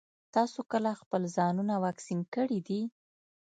تاسو 0.35 0.59
کله 0.71 0.91
خپل 1.01 1.21
ځانونه 1.37 1.73
واکسين 1.85 2.19
کړي 2.35 2.59
دي؟ 2.67 2.81